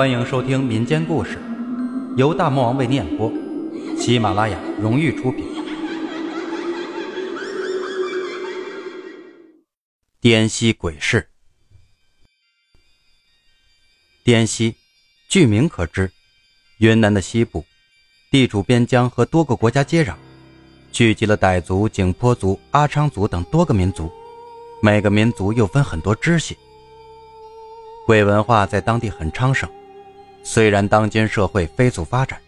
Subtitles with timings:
[0.00, 1.38] 欢迎收听民间故事，
[2.16, 3.30] 由大魔王为你演播，
[3.98, 5.44] 喜马拉雅荣誉出品。
[10.22, 11.28] 滇西鬼市，
[14.24, 14.74] 滇西，
[15.28, 16.10] 据名可知，
[16.78, 17.66] 云南的西部，
[18.30, 20.14] 地处边疆和多个国家接壤，
[20.90, 24.10] 聚集了傣族、景颇族、阿昌族等多个民族，
[24.80, 26.56] 每个民族又分很多支系。
[28.06, 29.70] 鬼文化在当地很昌盛，
[30.42, 32.38] 虽然当今社会飞速发展，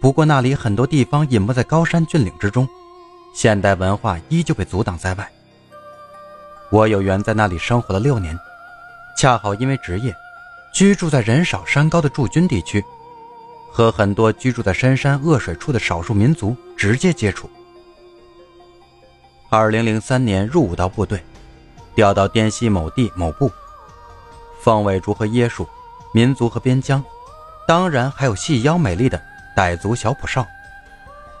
[0.00, 2.68] 不过那里很多地方隐没在高山峻岭之中，
[3.34, 5.30] 现代文化依旧被阻挡在外。
[6.70, 8.38] 我有缘在那里生活了六年，
[9.16, 10.14] 恰好因为职业，
[10.72, 12.84] 居住在人少山高的驻军地区，
[13.70, 17.48] 和很多居住在深山恶水处的少数民族直接接触。
[19.50, 21.22] 二零零三年入伍到部队，
[21.94, 23.50] 调到滇西某地某部。
[24.60, 25.66] 凤尾竹和椰树，
[26.12, 27.02] 民族和边疆，
[27.68, 29.22] 当然还有细腰美丽的
[29.54, 30.46] 傣族小普少，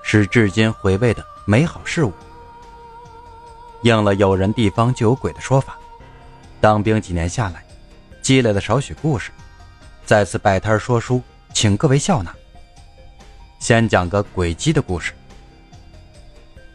[0.02, 2.12] 是至今回味的美好事物。
[3.80, 5.78] 应了有人地方就有鬼的说法，
[6.60, 7.64] 当兵几年下来，
[8.20, 9.30] 积累了少许故事，
[10.04, 11.22] 在此摆摊说书，
[11.54, 12.30] 请各位笑纳。
[13.58, 15.14] 先讲个鬼鸡的故事。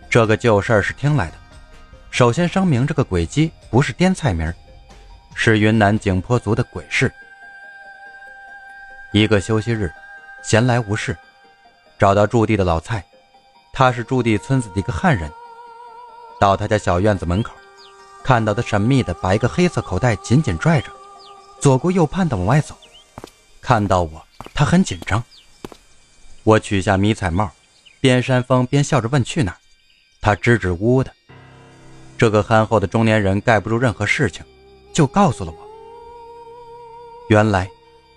[0.09, 1.33] 这个旧事儿是听来的，
[2.09, 4.51] 首先声明，这个鬼鸡不是滇菜名。
[5.35, 7.13] 是云南景颇族的鬼市。
[9.13, 9.93] 一个休息日，
[10.41, 11.15] 闲来无事，
[11.99, 13.05] 找到驻地的老蔡，
[13.71, 15.31] 他是驻地村子的一个汉人。
[16.39, 17.53] 到他家小院子门口，
[18.23, 20.91] 看到他神秘的把一个黑色口袋紧紧拽着，
[21.59, 22.75] 左顾右盼的往外走。
[23.61, 25.23] 看到我，他很紧张。
[26.41, 27.51] 我取下迷彩帽，
[28.01, 29.57] 边扇风边笑着问去哪儿。
[30.21, 31.13] 他支支吾吾的。
[32.17, 34.43] 这个憨厚的中年人盖不住任何事情。
[34.91, 35.57] 就告诉了我，
[37.29, 37.69] 原来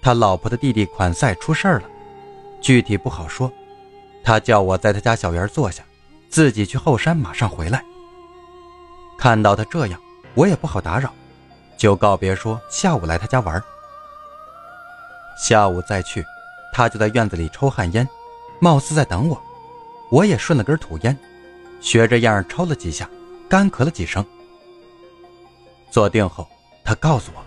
[0.07, 1.83] 他老婆的弟弟款赛出事了，
[2.61, 3.51] 具体不好说。
[4.23, 5.83] 他叫我在他家小园坐下，
[6.31, 7.85] 自己去后山，马上回来。
[9.19, 10.01] 看到他这样，
[10.37, 11.13] 我也不好打扰，
[11.77, 13.61] 就告别说下午来他家玩。
[15.37, 16.25] 下午再去，
[16.73, 18.09] 他就在院子里抽旱烟，
[18.61, 19.43] 貌似在等我。
[20.13, 21.19] 我也顺了根土烟，
[21.81, 23.11] 学着样抽了几下，
[23.49, 24.25] 干咳了几声。
[25.91, 26.47] 坐定后。
[26.85, 27.45] 他告诉我，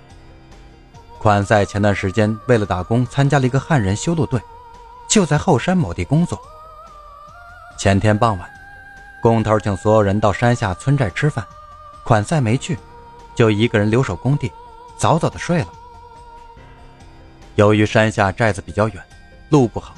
[1.19, 4.41] 款赛前段时间为了打工，参加了一个汉人修路队，
[5.07, 6.41] 就在后山某地工作。
[7.77, 8.49] 前天傍晚，
[9.21, 11.45] 工头请所有人到山下村寨吃饭，
[12.05, 12.79] 款赛没去，
[13.35, 14.49] 就一个人留守工地，
[14.97, 15.67] 早早的睡了。
[17.55, 19.03] 由于山下寨子比较远，
[19.49, 19.93] 路不好，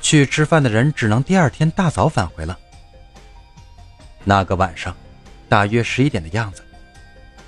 [0.00, 2.58] 去吃饭的人只能第二天大早返回了。
[4.24, 4.92] 那个晚上，
[5.48, 6.64] 大约十一点的样子。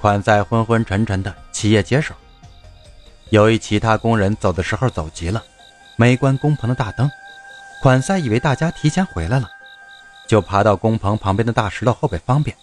[0.00, 2.14] 款在昏昏沉沉的起夜解手，
[3.30, 5.42] 由于其他工人走的时候走急了，
[5.96, 7.08] 没关工棚的大灯。
[7.80, 9.48] 款赛以为大家提前回来了，
[10.28, 12.56] 就爬到工棚旁边的大石头后边方便。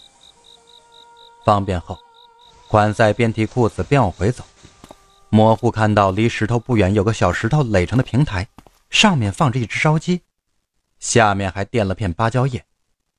[1.45, 1.97] 方便后，
[2.67, 4.43] 款赛边提裤子边往回走，
[5.29, 8.47] 模糊看到离石头不远有个小石头垒成的平台，
[8.89, 10.21] 上面放着一只烧鸡，
[10.99, 12.65] 下面还垫了片芭蕉叶，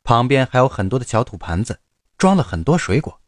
[0.05, 1.81] 旁边还有很多的小土盘子，
[2.19, 3.19] 装了很多水果。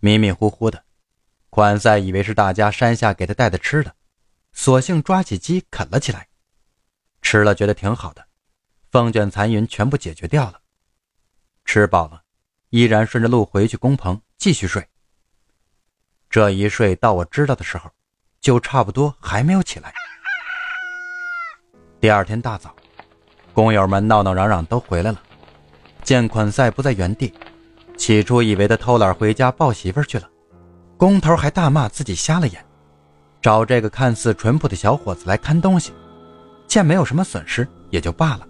[0.00, 0.82] 迷迷糊糊的，
[1.54, 3.94] 款赛以为是大家山下给他带的吃的，
[4.54, 6.26] 索性抓起鸡啃了起来。
[7.20, 8.24] 吃了觉得挺好的，
[8.90, 10.60] 风卷残云全部解决掉了。
[11.66, 12.22] 吃饱了，
[12.70, 14.88] 依然顺着路回去工棚继续睡。
[16.30, 17.90] 这一睡到我知道的时候，
[18.40, 19.92] 就差不多还没有起来。
[22.00, 22.74] 第二天大早，
[23.52, 25.22] 工友们闹闹嚷嚷都回来了，
[26.02, 27.30] 见款赛不在原地。
[27.98, 30.30] 起初以为他偷懒回家抱媳妇去了，
[31.02, 32.64] 工头还大骂自己瞎了眼，
[33.40, 35.90] 找这个看似淳朴的小伙子来看东西，
[36.68, 38.46] 见没有什么损失也就罢了。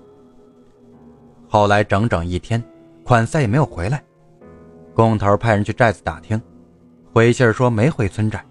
[1.49, 2.63] 后来整整一天，
[3.05, 4.05] 款赛也没有回来，
[4.93, 6.39] 工头派人去寨子打听，
[7.15, 8.45] 回信说没回村寨，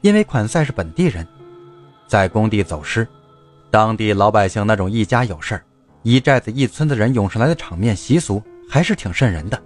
[0.00, 1.28] 因为款赛是本地人，
[2.06, 3.06] 在工地走失，
[3.70, 5.62] 当地老百姓那种一家有事
[6.02, 9.62] 一寨子一村的人涌上来的场面习俗还是挺瘆人的。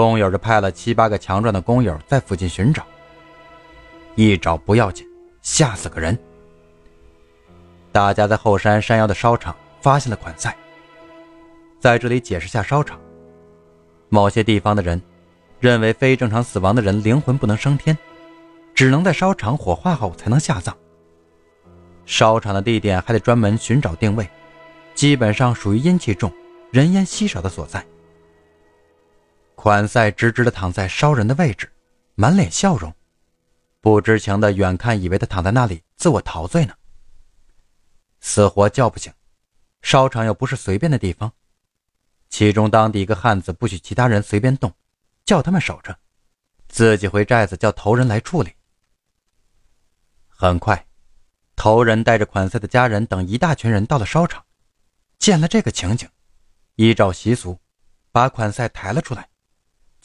[0.00, 2.86] 工友就派了七八个强壮的工友在附近寻找，
[4.14, 5.04] 一找不要紧，
[5.42, 6.16] 吓死个人。
[7.90, 10.56] 大家在后山山腰的烧场发现了款赛。
[11.80, 12.96] 在这里解释下烧场。
[14.08, 15.02] 某些地方的人
[15.58, 17.98] 认为非正常死亡的人灵魂不能升天，
[18.74, 20.76] 只能在烧场火化后才能下葬。
[22.06, 24.28] 烧场的地点还得专门寻找定位，
[24.94, 26.32] 基本上属于阴气重、
[26.70, 27.84] 人烟稀少的所在。
[29.60, 31.68] 款赛直直的躺在烧人的位置，
[32.14, 32.94] 满脸笑容。
[33.80, 36.72] 不知情的远看以为他躺在那里自我陶醉呢，
[38.20, 39.12] 死活叫不醒。
[39.82, 41.32] 烧场又不是随便的地方，
[42.28, 44.72] 其中当地一个汉子不许其他人随便动，
[45.24, 45.98] 叫他们守着，
[46.68, 48.52] 自己回寨子叫头人来处理。
[50.28, 50.86] 很快，
[51.56, 54.44] 头人带着款赛的家人等一大群人到了烧场，
[55.18, 56.08] 见了这个情景，
[56.76, 57.58] 依照习俗，
[58.12, 59.28] 把款赛抬了出来，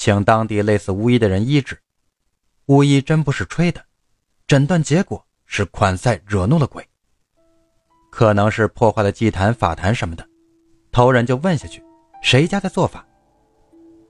[0.04, 1.80] 请当地类似巫医的人医治。
[2.66, 3.82] 巫医真不是吹的，
[4.46, 6.86] 诊断结果是款赛惹怒了鬼。
[8.12, 10.28] 可能是破坏了祭坛、法坛什么的，
[10.92, 11.82] 头人就问下去，
[12.22, 13.06] 谁家在做法？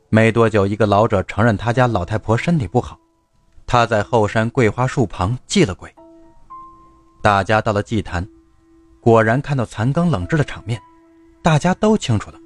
[0.10, 3.00] 没多久，一个老者承认他家老太婆身体不好，
[3.68, 5.94] 他在后山桂花树旁祭了鬼。
[7.22, 8.28] 大家到了祭坛，
[9.00, 10.82] 果然看到残羹冷炙的场面，
[11.44, 12.40] 大家都清楚了。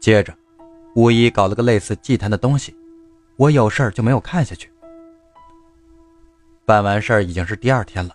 [0.00, 0.34] 接着，
[0.98, 2.76] 巫医搞了个类似祭坛的东西，
[3.36, 4.68] 我有事儿就没有看下去。
[6.66, 8.12] 办完事儿已经是第二天了，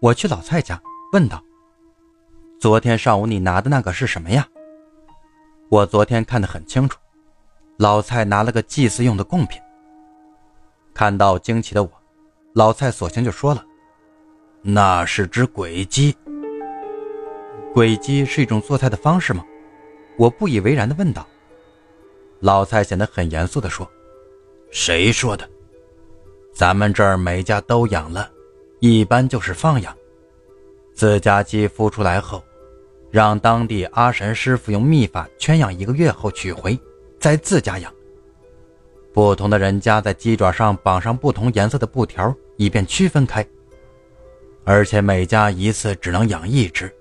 [0.00, 0.80] 我去老蔡家。
[1.12, 1.44] 问道
[2.58, 4.48] ：“昨天上午你拿的那个是什么呀？”
[5.68, 6.98] 我昨天看得很清楚，
[7.76, 9.60] 老蔡拿了个祭祀用的贡品。
[10.94, 11.90] 看到惊奇的我，
[12.54, 13.62] 老蔡索性就说了
[14.64, 16.16] ：“那是只鬼鸡。”
[17.74, 19.44] 鬼鸡是一种做菜的方式吗？
[20.16, 21.26] 我不以为然地问道。
[22.44, 23.90] 老蔡显得很严肃地说
[24.70, 25.48] ：“谁说的？
[26.52, 28.30] 咱们这儿每家都养了，
[28.80, 29.96] 一般就是放养。”
[30.92, 32.44] 自家鸡孵出来后，
[33.10, 36.78] 让当地阿神师傅用秘法圈养一个月后取回，
[37.18, 37.90] 在自家养。
[39.14, 43.42] 不同的人家在鸡爪上绑上不同颜色的布条，以便区分开。
[44.64, 46.94] 而且每家一次只能养一只。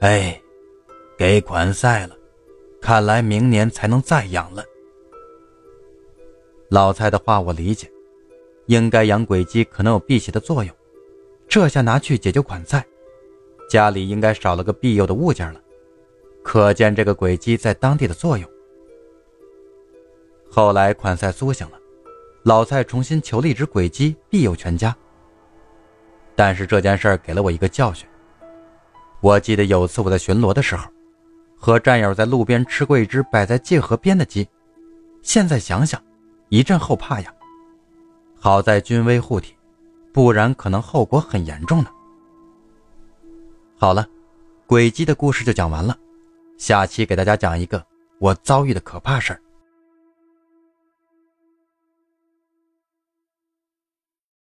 [0.00, 0.40] 哎，
[1.18, 2.16] 给款赛了，
[2.82, 4.64] 看来明年才能再养了。
[6.68, 7.88] 老蔡的话我理解，
[8.66, 10.74] 应该养鬼鸡可能有辟邪的作用。
[11.48, 12.84] 这下拿去解救款赛，
[13.70, 15.60] 家里应该少了个庇佑的物件了，
[16.42, 18.50] 可见这个鬼鸡在当地的作用。
[20.50, 21.78] 后来款赛苏醒了，
[22.42, 24.94] 老蔡重新求了一只鬼鸡庇佑全家。
[26.34, 28.08] 但是这件事给了我一个教训。
[29.20, 30.90] 我记得有次我在巡逻的时候，
[31.64, 34.48] 和战友在路边吃过一只摆在界河边的鸡，
[35.22, 36.02] 现在想想，
[36.48, 37.32] 一阵后怕呀。
[38.36, 39.54] 好在军威护体。
[40.12, 41.88] 不然可能后果很严重呢。
[43.78, 44.06] 好了，
[44.66, 45.96] 鬼姬的故事就讲完了，
[46.58, 47.82] 下期给大家讲一个
[48.18, 49.40] 我遭遇的可怕事儿。